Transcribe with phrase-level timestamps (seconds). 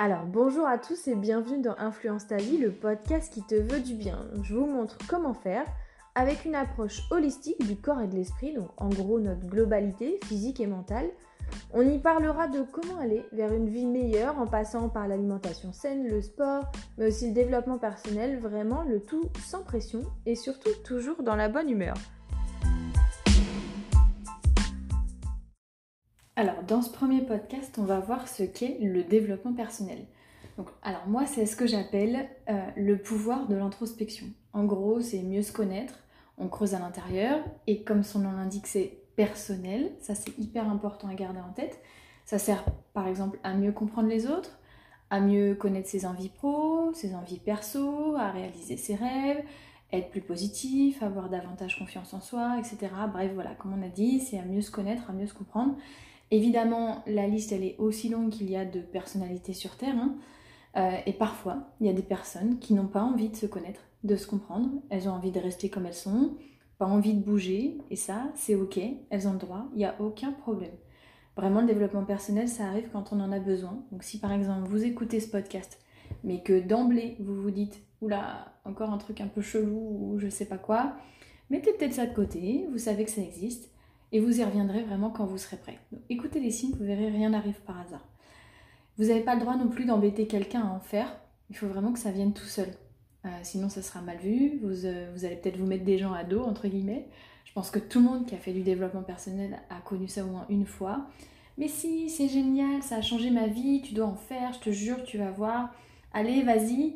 [0.00, 3.80] Alors bonjour à tous et bienvenue dans Influence ta vie, le podcast qui te veut
[3.80, 4.28] du bien.
[4.44, 5.64] Je vous montre comment faire
[6.14, 10.60] avec une approche holistique du corps et de l'esprit, donc en gros notre globalité physique
[10.60, 11.10] et mentale.
[11.74, 16.06] On y parlera de comment aller vers une vie meilleure en passant par l'alimentation saine,
[16.06, 21.24] le sport, mais aussi le développement personnel, vraiment le tout sans pression et surtout toujours
[21.24, 21.96] dans la bonne humeur.
[26.38, 30.06] Alors, dans ce premier podcast, on va voir ce qu'est le développement personnel.
[30.84, 34.28] Alors moi, c'est ce que j'appelle euh, le pouvoir de l'introspection.
[34.52, 35.94] En gros, c'est mieux se connaître,
[36.36, 41.08] on creuse à l'intérieur, et comme son nom l'indique, c'est personnel, ça c'est hyper important
[41.08, 41.80] à garder en tête.
[42.24, 44.60] Ça sert par exemple à mieux comprendre les autres,
[45.10, 49.42] à mieux connaître ses envies pro, ses envies perso, à réaliser ses rêves,
[49.92, 52.92] être plus positif, avoir davantage confiance en soi, etc.
[53.12, 55.74] Bref, voilà, comme on a dit, c'est à mieux se connaître, à mieux se comprendre.
[56.30, 59.96] Évidemment, la liste, elle est aussi longue qu'il y a de personnalités sur Terre.
[59.96, 60.16] Hein.
[60.76, 63.80] Euh, et parfois, il y a des personnes qui n'ont pas envie de se connaître,
[64.04, 64.70] de se comprendre.
[64.90, 66.36] Elles ont envie de rester comme elles sont,
[66.76, 67.78] pas envie de bouger.
[67.90, 68.78] Et ça, c'est OK.
[69.10, 69.66] Elles ont le droit.
[69.72, 70.74] Il n'y a aucun problème.
[71.36, 73.84] Vraiment, le développement personnel, ça arrive quand on en a besoin.
[73.92, 75.78] Donc si par exemple, vous écoutez ce podcast,
[76.24, 80.28] mais que d'emblée, vous vous dites, oula, encore un truc un peu chelou ou je
[80.28, 80.96] sais pas quoi,
[81.48, 82.66] mettez peut-être ça de côté.
[82.72, 83.70] Vous savez que ça existe
[84.12, 85.78] et vous y reviendrez vraiment quand vous serez prêt.
[86.08, 88.06] écoutez les signes, vous verrez, rien n'arrive par hasard.
[88.96, 91.92] Vous n'avez pas le droit non plus d'embêter quelqu'un à en faire, il faut vraiment
[91.92, 92.68] que ça vienne tout seul.
[93.24, 96.12] Euh, sinon ça sera mal vu, vous, euh, vous allez peut-être vous mettre des gens
[96.12, 97.08] à dos, entre guillemets.
[97.44, 100.24] Je pense que tout le monde qui a fait du développement personnel a connu ça
[100.24, 101.06] au moins une fois.
[101.56, 104.70] Mais si, c'est génial, ça a changé ma vie, tu dois en faire, je te
[104.70, 105.74] jure, tu vas voir.
[106.12, 106.94] Allez, vas-y.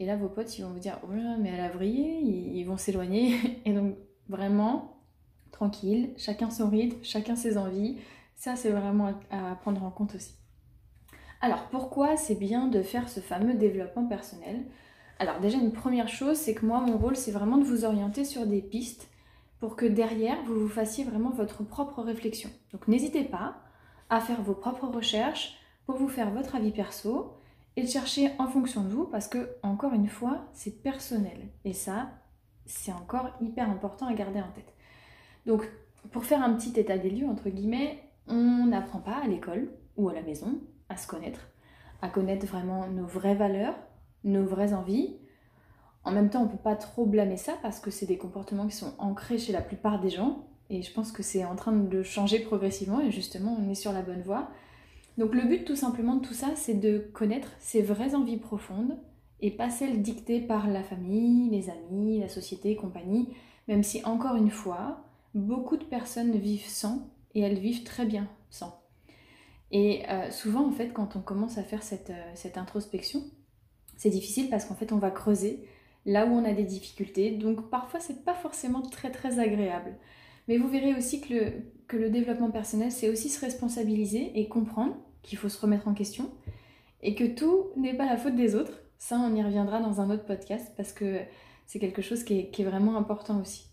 [0.00, 2.78] Et là, vos potes, ils vont vous dire, oh mais elle a vrillé, ils vont
[2.78, 3.36] s'éloigner.
[3.66, 3.96] Et donc,
[4.28, 4.91] vraiment,
[5.52, 7.98] tranquille, chacun son rythme, chacun ses envies.
[8.34, 10.34] Ça, c'est vraiment à, prendre en compte aussi.
[11.40, 14.64] Alors, pourquoi c'est bien de faire ce fameux développement personnel?
[15.18, 18.24] Alors, déjà, une première chose, c'est que moi, mon rôle, c'est vraiment de vous orienter
[18.24, 19.08] sur des pistes
[19.60, 22.50] pour que derrière, vous vous fassiez vraiment votre propre réflexion.
[22.72, 23.58] Donc, n'hésitez pas
[24.10, 27.36] à faire vos propres recherches pour vous faire votre avis perso
[27.76, 31.48] et le chercher en fonction de vous parce que, encore une fois, c'est personnel.
[31.64, 32.10] Et ça,
[32.66, 34.74] c'est encore hyper important à garder en tête.
[35.46, 35.68] Donc,
[36.10, 40.08] pour faire un petit état des lieux, entre guillemets, on n'apprend pas à l'école ou
[40.08, 41.40] à la maison à se connaître,
[42.02, 43.74] à connaître vraiment nos vraies valeurs,
[44.24, 45.16] nos vraies envies.
[46.04, 48.66] En même temps, on ne peut pas trop blâmer ça parce que c'est des comportements
[48.66, 50.48] qui sont ancrés chez la plupart des gens.
[50.70, 53.92] Et je pense que c'est en train de changer progressivement et justement, on est sur
[53.92, 54.48] la bonne voie.
[55.18, 58.96] Donc le but tout simplement de tout ça, c'est de connaître ses vraies envies profondes
[59.40, 63.28] et pas celles dictées par la famille, les amis, la société compagnie,
[63.68, 68.28] même si encore une fois, beaucoup de personnes vivent sans et elles vivent très bien
[68.50, 68.82] sans.
[69.70, 73.24] Et euh, souvent, en fait, quand on commence à faire cette, euh, cette introspection,
[73.96, 75.66] c'est difficile parce qu'en fait, on va creuser
[76.04, 77.30] là où on a des difficultés.
[77.30, 79.96] Donc, parfois, c'est pas forcément très très agréable.
[80.48, 85.38] Mais vous verrez aussi que le, développement personnel, c'est aussi se responsabiliser et comprendre qu'il
[85.38, 86.30] faut se remettre en question
[87.02, 88.80] et que tout n'est pas la faute des autres.
[88.98, 91.20] Ça, on y reviendra dans un autre podcast parce que
[91.66, 93.71] c'est quelque chose qui est vraiment important aussi.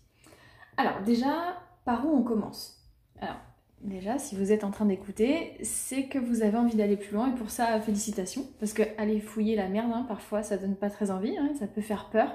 [0.80, 2.82] Alors déjà, par où on commence?
[3.20, 3.36] Alors
[3.82, 7.30] déjà, si vous êtes en train d'écouter, c'est que vous avez envie d'aller plus loin
[7.30, 8.46] et pour ça, félicitations.
[8.58, 11.66] Parce que aller fouiller la merde, hein, parfois, ça donne pas très envie, hein, ça
[11.66, 12.34] peut faire peur.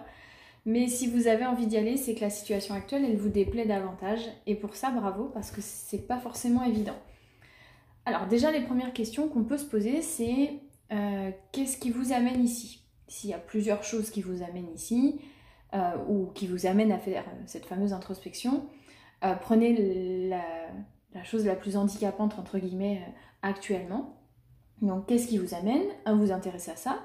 [0.64, 3.66] Mais si vous avez envie d'y aller, c'est que la situation actuelle, elle vous déplaît
[3.66, 4.22] davantage.
[4.46, 6.98] Et pour ça, bravo, parce que c'est pas forcément évident.
[8.06, 10.60] Alors déjà, les premières questions qu'on peut se poser, c'est
[10.92, 12.84] euh, qu'est-ce qui vous amène ici?
[13.08, 15.20] S'il y a plusieurs choses qui vous amènent ici,
[15.76, 18.64] euh, ou qui vous amène à faire euh, cette fameuse introspection,
[19.26, 23.02] euh, prenez la, chose la plus handicapante, entre guillemets,
[23.42, 24.16] actuellement.
[24.82, 27.00] Donc, qu'est-ce qui vous amène à vous intéresser à ça?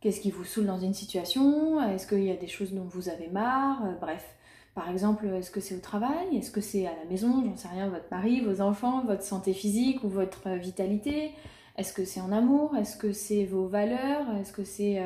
[0.00, 1.80] Qu'est-ce qui vous saoule dans une situation?
[1.80, 3.80] Est-ce qu'il y a des choses dont vous avez marre?
[4.00, 4.34] Bref,
[4.74, 6.36] par exemple, est-ce que c'est au travail?
[6.36, 7.44] Est-ce que c'est à la maison?
[7.44, 11.30] J'en sais rien, votre mari, vos enfants, votre santé physique ou votre vitalité?
[11.78, 12.76] Est-ce que c'est en amour?
[12.76, 14.26] Est-ce que c'est vos valeurs?
[14.40, 15.00] Est-ce que c'est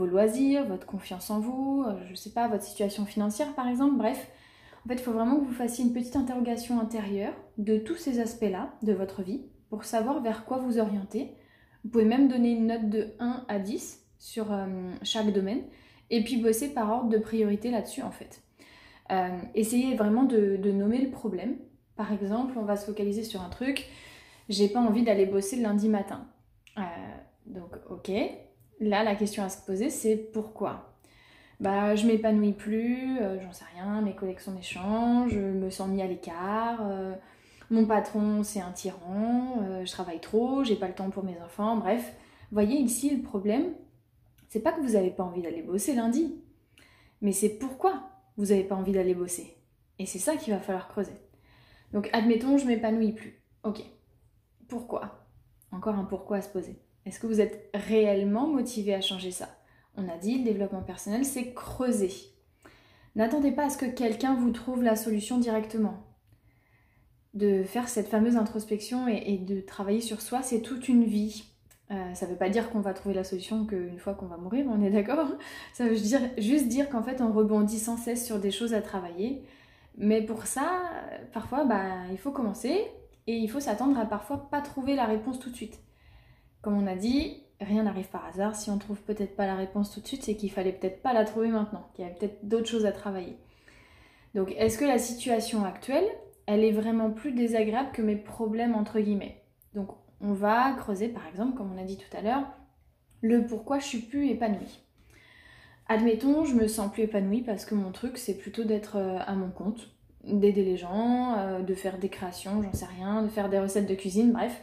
[0.00, 3.68] vos loisirs, votre confiance en vous, euh, je ne sais pas, votre situation financière par
[3.68, 4.30] exemple, bref.
[4.84, 8.18] En fait, il faut vraiment que vous fassiez une petite interrogation intérieure de tous ces
[8.18, 11.34] aspects-là de votre vie pour savoir vers quoi vous orienter.
[11.84, 14.66] Vous pouvez même donner une note de 1 à 10 sur euh,
[15.02, 15.62] chaque domaine
[16.08, 18.42] et puis bosser par ordre de priorité là-dessus en fait.
[19.12, 21.58] Euh, essayez vraiment de, nommer le problème.
[21.96, 23.86] Par exemple, on va se focaliser sur un truc,
[24.48, 26.26] j'ai pas envie d'aller bosser le lundi matin.
[27.44, 28.10] donc ok,
[28.80, 30.96] Là, la question à se poser, c'est pourquoi?
[31.60, 36.00] Bah, je m'épanouis plus, euh, j'en sais rien, mes collections m'échangent, je me sens mis
[36.00, 37.14] à l'écart, euh,
[37.68, 41.38] mon patron c'est un tyran, euh, je travaille trop, j'ai pas le temps pour mes
[41.42, 42.16] enfants, bref.
[42.50, 43.74] Voyez ici le problème,
[44.48, 46.34] c'est pas que vous n'avez pas envie d'aller bosser lundi,
[47.20, 49.54] mais c'est pourquoi vous n'avez pas envie d'aller bosser.
[49.98, 51.12] Et c'est ça qu'il va falloir creuser.
[51.92, 53.42] Donc admettons, je m'épanouis plus.
[53.64, 53.82] Ok.
[54.66, 55.26] Pourquoi?
[55.72, 56.80] Encore un pourquoi à se poser.
[57.06, 59.48] Est-ce que vous êtes réellement motivé à changer ça?
[59.96, 62.12] On a dit, le développement personnel, c'est creuser.
[63.16, 66.04] N'attendez pas à ce que quelqu'un vous trouve la solution directement.
[67.34, 71.44] De faire cette fameuse introspection et, de travailler sur soi, c'est toute une vie.
[71.90, 74.36] Euh, ça ne veut pas dire qu'on va trouver la solution qu'une fois qu'on va
[74.36, 75.26] mourir, on est d'accord?
[75.72, 78.82] Ça veut dire, juste dire qu'en fait on rebondit sans cesse sur des choses à
[78.82, 79.42] travailler.
[79.96, 80.82] Mais pour ça,
[81.32, 82.86] parfois, bah, il faut commencer
[83.26, 85.80] et il faut s'attendre à parfois pas trouver la réponse tout de suite.
[86.62, 88.56] Comme on a dit, rien n'arrive par hasard.
[88.56, 91.12] Si on trouve peut-être pas la réponse tout de suite, c'est qu'il fallait peut-être pas
[91.12, 93.36] la trouver maintenant, qu'il y avait peut-être d'autres choses à travailler.
[94.34, 96.06] Donc, est-ce que la situation actuelle,
[96.46, 99.42] elle est vraiment plus désagréable que mes problèmes entre guillemets?
[99.74, 99.90] Donc,
[100.20, 102.44] on va creuser, par exemple, comme on a dit tout à l'heure,
[103.22, 104.80] le pourquoi je suis plus épanouie.
[105.88, 109.34] Admettons, je me sens plus épanouie parce que mon truc, c'est plutôt d'être euh, à
[109.34, 109.90] mon compte,
[110.24, 113.88] d'aider les gens, euh, de faire des créations, j'en sais rien, de faire des recettes
[113.88, 114.62] de cuisine, bref.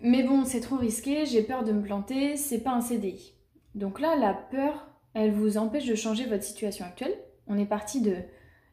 [0.00, 3.34] Mais bon, c'est trop risqué, j'ai peur de me planter, c'est pas un CDI.
[3.74, 7.16] Donc là, la peur, elle vous empêche de changer votre situation actuelle.
[7.46, 8.16] On est parti de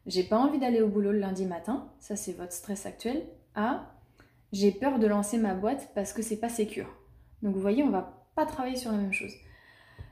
[0.06, 3.24] j'ai pas envie d'aller au boulot le lundi matin, ça c'est votre stress actuel,
[3.56, 3.94] à
[4.52, 6.88] j'ai peur de lancer ma boîte parce que c'est pas sécure.
[7.42, 9.34] Donc vous voyez, on va pas travailler sur la même chose.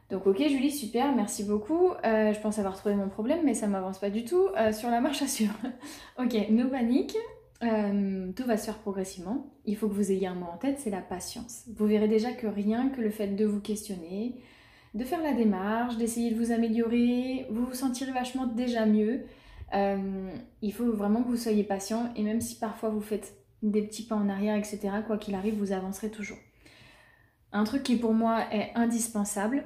[0.10, 1.90] Donc ok Julie, super, merci beaucoup.
[2.06, 4.48] Euh, je pense avoir trouvé mon problème, mais ça m'avance pas du tout.
[4.58, 5.56] Euh, sur la marche à suivre.
[6.20, 7.16] ok, no panique.
[7.64, 9.54] Euh, tout va se faire progressivement.
[9.66, 11.64] Il faut que vous ayez un mot en tête, c'est la patience.
[11.76, 14.42] Vous verrez déjà que rien que le fait de vous questionner,
[14.96, 19.26] de faire la démarche, d'essayer de vous améliorer, vous vous sentirez vachement déjà mieux.
[19.74, 20.32] Euh,
[20.62, 24.04] il faut vraiment que vous soyez patient et même si parfois vous faites des petits
[24.04, 26.40] pas en arrière, etc., quoi qu'il arrive, vous avancerez toujours.
[27.54, 29.66] Un truc qui pour moi est indispensable,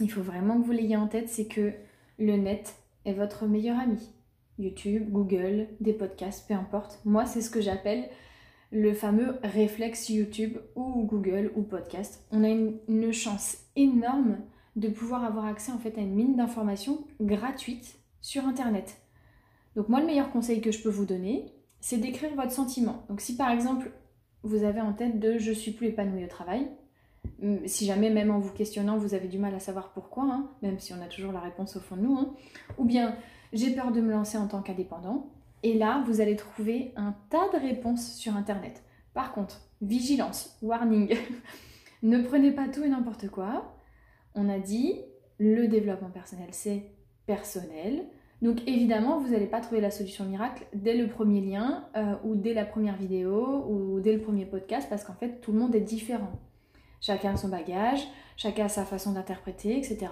[0.00, 1.72] il faut vraiment que vous l'ayez en tête, c'est que
[2.18, 2.74] le net
[3.04, 4.10] est votre meilleur ami.
[4.58, 7.00] YouTube, Google, des podcasts, peu importe.
[7.04, 8.08] Moi, c'est ce que j'appelle
[8.72, 12.24] le fameux réflexe YouTube ou Google ou podcast.
[12.30, 14.38] On a une, chance énorme
[14.76, 19.00] de pouvoir avoir accès en fait à une mine d'informations gratuite sur Internet.
[19.76, 23.04] Donc moi, le meilleur conseil que je peux vous donner, c'est d'écrire votre sentiment.
[23.08, 23.90] Donc si par exemple,
[24.42, 26.68] vous avez en tête de je suis plus épanoui au travail,
[27.42, 30.50] hum, si jamais même en vous questionnant, vous avez du mal à savoir pourquoi, hein,
[30.62, 32.34] même si on a toujours la réponse au fond de nous, hein,
[32.78, 33.16] ou bien
[33.52, 35.30] j'ai peur de me lancer en tant qu'indépendant.
[35.62, 38.82] Et là, vous allez trouver un tas de réponses sur Internet.
[39.12, 41.14] Par contre, vigilance, warning,
[42.02, 43.76] ne prenez pas tout et n'importe quoi.
[44.34, 44.94] On a dit,
[45.38, 46.84] le développement personnel, c'est
[47.26, 48.06] personnel.
[48.42, 52.36] Donc évidemment, vous n'allez pas trouver la solution miracle dès le premier lien euh, ou
[52.36, 55.74] dès la première vidéo ou dès le premier podcast parce qu'en fait, tout le monde
[55.74, 56.32] est différent.
[57.00, 58.02] Chacun a son bagage,
[58.36, 60.06] chacun a sa façon d'interpréter, etc.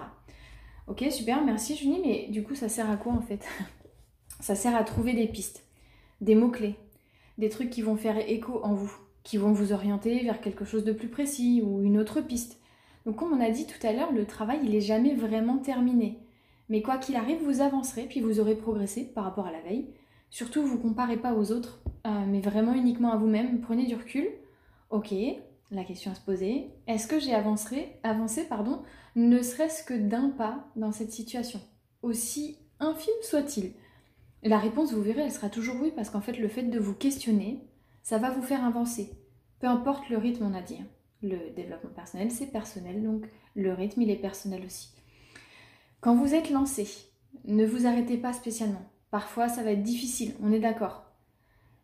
[0.89, 3.45] Ok, super, merci Julie, mais du coup, ça sert à quoi en fait?
[4.39, 5.65] Ça sert à trouver des pistes,
[6.21, 6.75] des mots-clés,
[7.37, 8.91] des trucs qui vont faire écho en vous,
[9.23, 12.57] qui vont vous orienter vers quelque chose de plus précis ou une autre piste.
[13.05, 16.19] Donc, comme on a dit tout à l'heure, le travail, il n'est jamais vraiment terminé.
[16.69, 19.89] Mais quoi qu'il arrive, vous avancerez, puis vous aurez progressé par rapport à la veille.
[20.29, 23.59] Surtout, vous comparez pas aux autres, euh, mais vraiment uniquement à vous-même.
[23.59, 24.27] Prenez du recul.
[24.89, 25.13] Ok,
[25.71, 28.81] la question à se poser, est-ce que j'ai avancé, avancé pardon,
[29.19, 31.59] ne serait-ce que d'un pas dans cette situation,
[32.01, 33.73] aussi infime soit-il
[34.43, 36.93] La réponse, vous verrez, elle sera toujours oui, parce qu'en fait, le fait de vous
[36.93, 37.67] questionner,
[38.01, 39.11] ça va vous faire avancer.
[39.59, 40.79] Peu importe le rythme, on a dit.
[41.21, 44.93] Le développement personnel, c'est personnel, donc le rythme, il est personnel aussi.
[45.99, 46.87] Quand vous êtes lancé,
[47.43, 48.89] ne vous arrêtez pas spécialement.
[49.11, 51.03] Parfois, ça va être difficile, on est d'accord.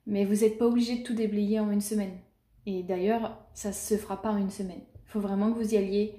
[0.08, 2.18] Mais vous n'êtes pas obligé de tout déblayer en une semaine.
[2.66, 4.82] Et d'ailleurs, ça ne se fera pas en une semaine.
[4.94, 6.16] Il faut vraiment que vous y alliez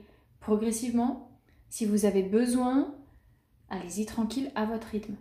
[0.47, 1.41] progressivement.
[1.71, 2.95] Si vous avez besoin,
[3.69, 5.17] allez-y tranquille à votre rythme.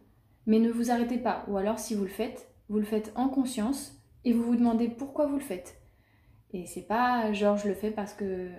[0.46, 1.46] Mais ne vous arrêtez pas.
[1.48, 4.88] Ou alors, si vous le faites, vous le faites en conscience et vous vous demandez
[4.88, 5.82] pourquoi vous le faites.
[6.53, 8.51] Et c'est pas genre je le fais parce que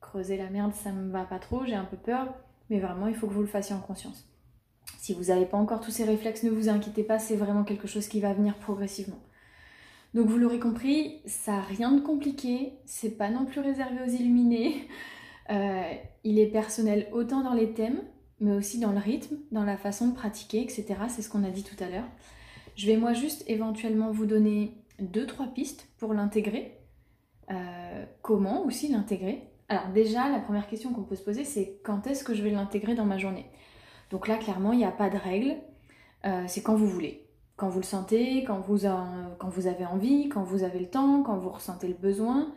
[0.00, 2.34] creuser la merde ça me va pas trop, j'ai un peu peur.
[2.70, 4.28] Mais vraiment, il faut que vous le fassiez en conscience.
[4.98, 7.86] Si vous n'avez pas encore tous ces réflexes, ne vous inquiétez pas, c'est vraiment quelque
[7.86, 9.20] chose qui va venir progressivement.
[10.14, 14.10] Donc vous l'aurez compris, ça n'a rien de compliqué, c'est pas non plus réservé aux
[14.10, 14.88] illuminés.
[15.50, 15.92] Euh,
[16.24, 18.02] il est personnel autant dans les thèmes,
[18.40, 20.86] mais aussi dans le rythme, dans la façon de pratiquer, etc.
[21.08, 22.08] C'est ce qu'on a dit tout à l'heure.
[22.76, 26.78] Je vais moi juste éventuellement vous donner deux, trois pistes pour l'intégrer.
[27.50, 32.06] Euh, comment aussi l'intégrer Alors déjà, la première question qu'on peut se poser, c'est quand
[32.06, 33.46] est-ce que je vais l'intégrer dans ma journée?
[34.10, 35.56] Donc là, clairement, il n'y a pas de règle.
[36.26, 37.26] Euh, c'est quand vous voulez
[37.60, 38.88] quand vous le sentez, quand vous,
[39.38, 42.54] quand vous avez envie, quand vous avez le temps, quand vous ressentez le besoin.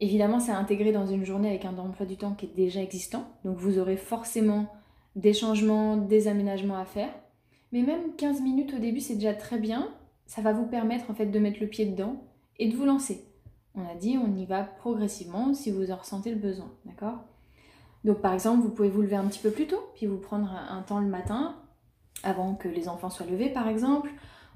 [0.00, 3.28] Évidemment, c'est intégré dans une journée avec un emploi du temps qui est déjà existant,
[3.44, 4.66] donc vous aurez forcément
[5.14, 7.10] des changements, des aménagements à faire.
[7.72, 9.88] Mais même 15 minutes au début, c'est déjà très bien.
[10.26, 12.24] Ça va vous permettre en fait de mettre le pied dedans
[12.58, 13.24] et de vous lancer.
[13.74, 17.18] On a dit, on y va progressivement si vous en ressentez le besoin, d'accord?
[18.04, 20.50] Donc par exemple, vous pouvez vous lever un petit peu plus tôt, puis vous prendre
[20.50, 21.56] un temps le matin,
[22.22, 24.10] avant que les enfants soient levés par exemple,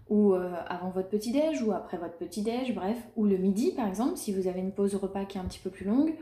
[0.08, 4.16] ou euh, avant votre petit-déj, ou après votre petit-déj, bref, ou le midi par exemple,
[4.16, 6.14] si vous avez une pause repas qui est un petit peu plus longue,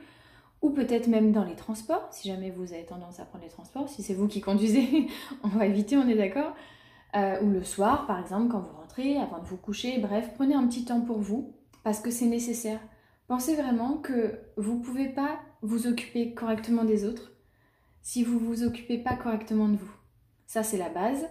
[0.60, 3.88] ou peut-être même dans les transports, si jamais vous avez tendance à prendre les transports,
[3.88, 5.08] si c'est vous qui conduisez,
[5.42, 6.54] on va éviter, on est d'accord,
[7.16, 10.54] euh, ou le soir par exemple, quand vous rentrez, avant de vous coucher, bref, prenez
[10.54, 12.80] un petit temps pour vous, parce que c'est nécessaire.
[13.26, 17.32] Pensez vraiment que vous ne pouvez pas vous occuper correctement des autres
[18.02, 19.92] si vous ne vous occupez pas correctement de vous.
[20.46, 21.28] Ça, c'est la base.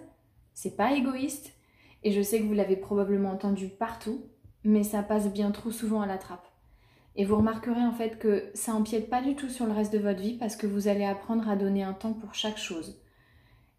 [0.54, 1.54] C'est pas égoïste.
[2.04, 4.26] Et je sais que vous l'avez probablement entendu partout,
[4.64, 6.48] mais ça passe bien trop souvent à la trappe.
[7.16, 10.00] Et vous remarquerez en fait que ça empiète pas du tout sur le reste de
[10.00, 13.02] votre vie parce que vous allez apprendre à donner un temps pour chaque chose.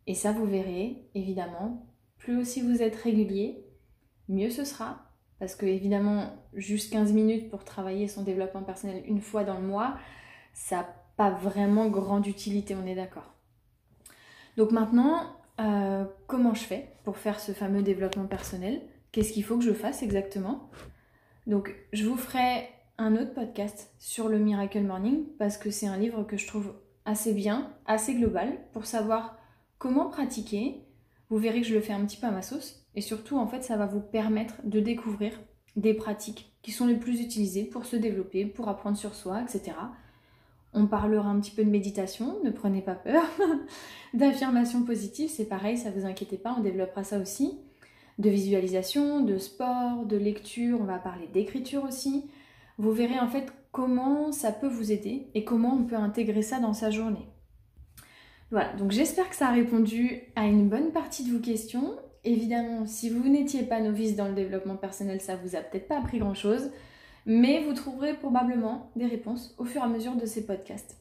[0.07, 1.87] Et ça, vous verrez, évidemment,
[2.19, 3.64] plus aussi vous êtes régulier,
[4.29, 5.09] mieux ce sera.
[5.38, 9.67] Parce que évidemment, juste 15 minutes pour travailler son développement personnel une fois dans le
[9.67, 9.97] mois,
[10.52, 13.35] ça n'a pas vraiment grande utilité, on est d'accord.
[14.57, 18.81] Donc maintenant, euh, comment je fais pour faire ce fameux développement personnel?
[19.12, 20.71] Qu'est-ce qu'il faut que je fasse exactement?
[21.47, 25.97] Donc je vous ferai un autre podcast sur le Miracle Morning parce que c'est un
[25.97, 29.37] livre que je trouve assez bien, assez global pour savoir
[29.78, 30.85] comment pratiquer.
[31.28, 33.47] Vous verrez que je le fais un petit peu à ma sauce et surtout en
[33.47, 35.33] fait ça va vous permettre de découvrir
[35.76, 39.73] des pratiques qui sont les plus utilisées pour se développer, pour apprendre sur soi, etc.
[40.75, 43.25] On parlera un petit peu de méditation, ne prenez pas peur.
[44.14, 47.59] D'affirmation positive, c'est pareil, ça vous inquiétez pas, on développera ça aussi.
[48.19, 52.31] De visualisation, de sport, de lecture, on va parler d'écriture aussi.
[52.79, 56.59] Vous verrez en fait comment ça peut vous aider et comment on peut intégrer ça
[56.59, 57.26] dans sa journée.
[58.50, 61.97] Voilà, donc j'espère que ça a répondu à une bonne partie de vos questions.
[62.25, 65.99] Évidemment, si vous n'étiez pas novice dans le développement personnel, ça vous a peut-être pas
[65.99, 66.71] appris grand-chose
[67.26, 70.97] mais vous trouverez probablement des réponses au fur et à mesure de ces podcasts.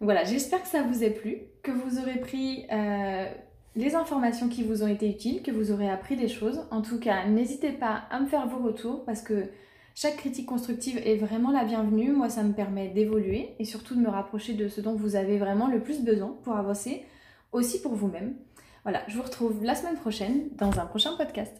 [0.00, 3.30] Voilà, j'espère que ça vous a plu, que vous aurez pris euh,
[3.76, 6.66] les informations qui vous ont été utiles, que vous aurez appris des choses.
[6.70, 9.48] En tout cas, n'hésitez pas à me faire vos retours parce que
[9.94, 12.12] chaque critique constructive est vraiment la bienvenue.
[12.12, 15.38] Moi, ça me permet d'évoluer et surtout de me rapprocher de ce dont vous avez
[15.38, 17.04] vraiment le plus besoin pour avancer,
[17.52, 18.34] aussi pour vous-même.
[18.82, 21.52] Voilà, je vous retrouve la semaine prochaine dans un prochain podcast.